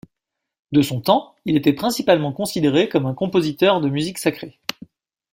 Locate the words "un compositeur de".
3.05-3.87